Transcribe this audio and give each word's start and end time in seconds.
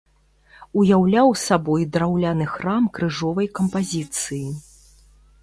Уяўляў 0.83 1.29
сабой 1.47 1.85
драўляны 1.97 2.45
храм 2.55 2.89
крыжовай 2.97 3.47
кампазіцыі. 3.61 4.43